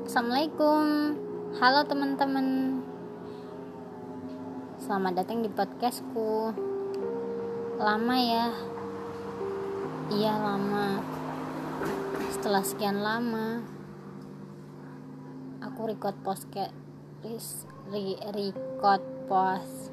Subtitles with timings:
[0.00, 1.12] Assalamualaikum.
[1.60, 2.80] Halo teman-teman.
[4.80, 6.56] Selamat datang di podcastku.
[7.76, 8.48] Lama ya?
[10.08, 11.04] Iya lama.
[12.32, 13.60] Setelah sekian lama
[15.68, 16.72] Aku record podcast
[18.32, 19.92] Record post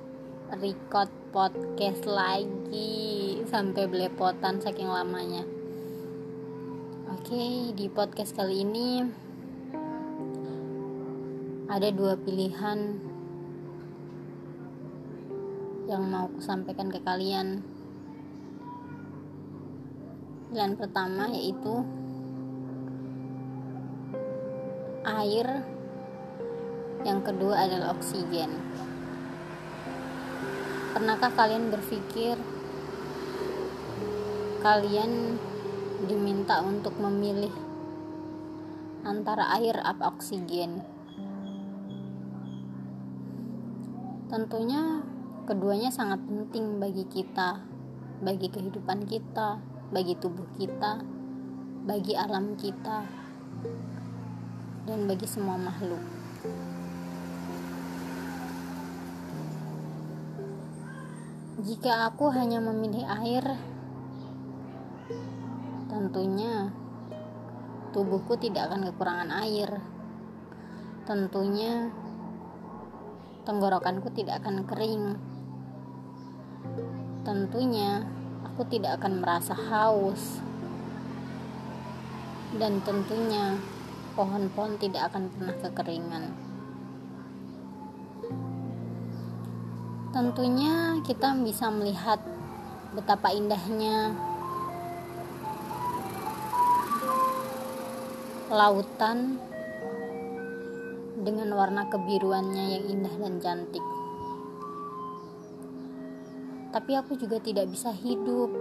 [0.55, 3.43] Record podcast lagi.
[3.43, 5.43] Sampai belepotan saking lamanya.
[7.11, 9.26] Oke, di podcast kali ini
[11.67, 12.95] ada dua pilihan
[15.87, 17.59] yang mau aku sampaikan ke kalian.
[20.47, 21.83] Pilihan pertama yaitu
[25.03, 25.47] air,
[27.03, 28.51] yang kedua adalah oksigen.
[30.95, 32.39] Pernahkah kalian berpikir
[34.63, 35.35] kalian
[36.07, 37.51] diminta untuk memilih
[39.03, 40.96] antara air apa oksigen.
[44.27, 45.01] Tentunya
[45.47, 47.63] keduanya sangat penting bagi kita,
[48.19, 49.59] bagi kehidupan kita,
[49.91, 50.99] bagi tubuh kita,
[51.87, 53.07] bagi alam kita,
[54.83, 56.03] dan bagi semua makhluk.
[61.63, 63.43] Jika aku hanya memilih air,
[65.97, 66.69] Tentunya
[67.89, 69.81] tubuhku tidak akan kekurangan air.
[71.09, 71.89] Tentunya
[73.47, 75.15] tenggorokanku tidak akan kering.
[77.23, 78.03] Tentunya
[78.43, 80.43] aku tidak akan merasa haus.
[82.59, 83.55] Dan tentunya
[84.19, 86.23] pohon-pohon tidak akan pernah kekeringan.
[90.11, 92.19] Tentunya kita bisa melihat
[92.91, 94.11] betapa indahnya
[98.51, 99.39] lautan
[101.17, 103.85] dengan warna kebiruannya yang indah dan cantik.
[106.69, 108.53] Tapi aku juga tidak bisa hidup.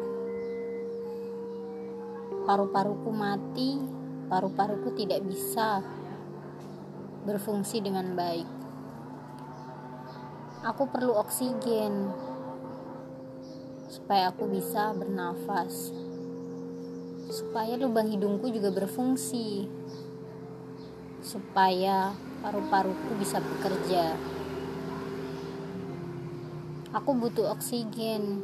[2.49, 3.77] Paru-paruku mati,
[4.33, 5.85] paru-paruku tidak bisa
[7.29, 8.49] berfungsi dengan baik.
[10.65, 12.09] Aku perlu oksigen
[13.91, 15.95] supaya aku bisa bernafas
[17.27, 19.67] supaya lubang hidungku juga berfungsi
[21.27, 22.15] supaya
[22.47, 24.15] paru-paruku bisa bekerja.
[26.95, 28.39] Aku butuh oksigen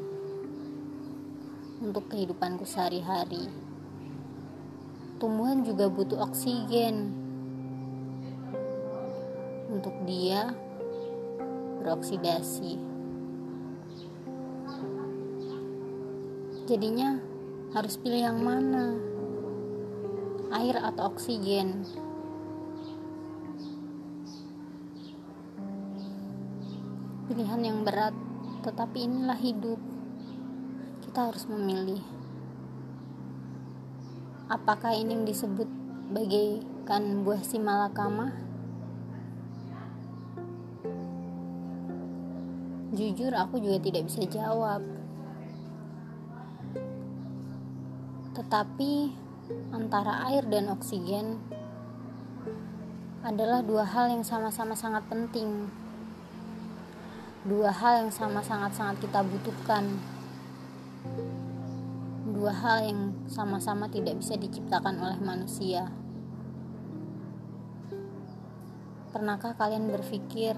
[1.79, 3.47] untuk kehidupanku sehari-hari.
[5.23, 7.15] Tumbuhan juga butuh oksigen
[9.71, 10.51] untuk dia
[11.79, 12.83] beroksidasi.
[16.67, 17.23] Jadinya
[17.71, 18.99] harus pilih yang mana?
[20.51, 21.87] Air atau oksigen
[27.33, 28.13] pilihan yang berat
[28.61, 29.81] tetapi inilah hidup.
[31.01, 32.05] Kita harus memilih.
[34.53, 35.65] Apakah ini yang disebut
[36.13, 38.37] bagaikan buah si malakama?
[42.93, 44.85] Jujur aku juga tidak bisa jawab.
[48.37, 48.93] Tetapi
[49.73, 51.41] antara air dan oksigen
[53.25, 55.82] adalah dua hal yang sama-sama sangat penting.
[57.43, 59.99] Dua hal yang sama sangat-sangat kita butuhkan.
[62.31, 65.91] Dua hal yang sama-sama tidak bisa diciptakan oleh manusia.
[69.11, 70.55] Pernahkah kalian berpikir,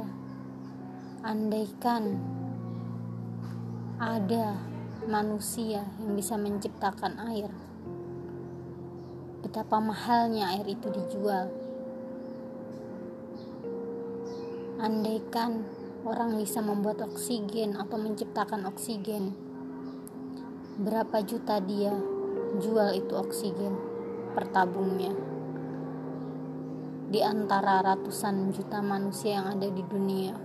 [1.25, 2.21] andaikan
[3.97, 4.61] ada
[5.09, 7.49] manusia yang bisa menciptakan air.
[9.41, 11.49] Betapa mahalnya air itu dijual.
[14.84, 15.65] Andaikan
[16.04, 19.32] orang bisa membuat oksigen atau menciptakan oksigen,
[20.76, 21.97] berapa juta dia
[22.60, 23.72] jual itu oksigen
[24.37, 25.17] per tabungnya?
[27.08, 30.37] Di antara ratusan juta manusia yang ada di dunia.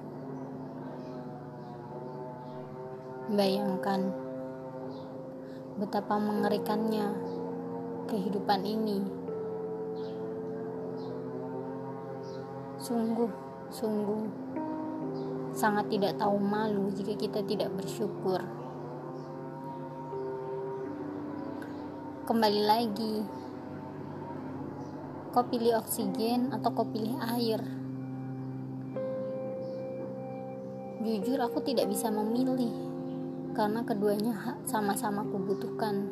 [3.30, 4.16] Bayangkan
[5.76, 7.14] betapa mengerikannya
[8.08, 9.00] kehidupan ini.
[12.80, 13.30] Sungguh,
[13.70, 14.24] sungguh
[15.60, 18.40] sangat tidak tahu malu jika kita tidak bersyukur.
[22.24, 23.28] Kembali lagi,
[25.36, 27.60] kau pilih oksigen atau kau pilih air?
[31.04, 32.72] Jujur, aku tidak bisa memilih
[33.52, 36.08] karena keduanya sama-sama kubutuhkan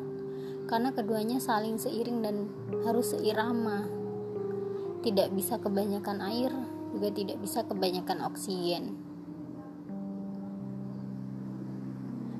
[0.68, 2.52] karena keduanya saling seiring dan
[2.84, 3.88] harus seirama
[5.00, 6.52] tidak bisa kebanyakan air,
[6.92, 9.07] juga tidak bisa kebanyakan oksigen.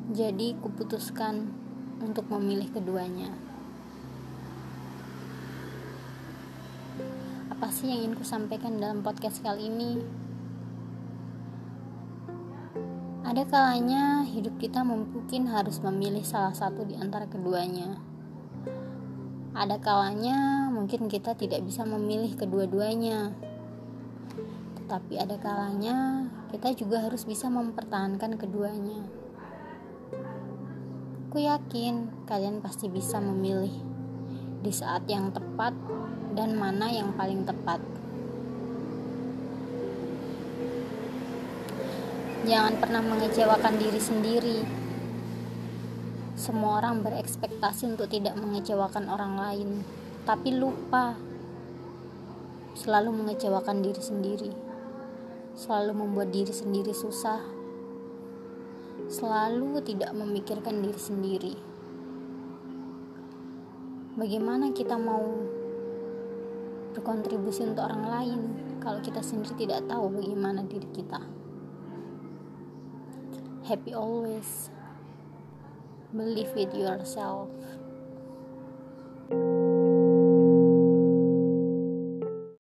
[0.09, 1.53] Jadi, kuputuskan
[2.01, 3.29] untuk memilih keduanya.
[7.53, 10.01] Apa sih yang ingin kusampaikan dalam podcast kali ini?
[13.21, 18.01] Ada kalanya hidup kita mungkin harus memilih salah satu di antara keduanya.
[19.53, 23.37] Ada kalanya mungkin kita tidak bisa memilih kedua-duanya.
[24.73, 29.18] Tetapi ada kalanya kita juga harus bisa mempertahankan keduanya.
[31.29, 33.69] Aku yakin kalian pasti bisa memilih
[34.65, 35.77] di saat yang tepat
[36.33, 37.85] dan mana yang paling tepat.
[42.49, 44.59] Jangan pernah mengecewakan diri sendiri.
[46.33, 49.85] Semua orang berekspektasi untuk tidak mengecewakan orang lain,
[50.25, 51.13] tapi lupa
[52.73, 54.53] selalu mengecewakan diri sendiri,
[55.53, 57.58] selalu membuat diri sendiri susah,
[59.09, 61.55] selalu tidak memikirkan diri sendiri.
[64.21, 65.25] Bagaimana kita mau
[66.93, 68.41] berkontribusi untuk orang lain
[68.85, 71.25] kalau kita sendiri tidak tahu bagaimana diri kita?
[73.65, 74.69] Happy always.
[76.13, 77.53] Believe with yourself.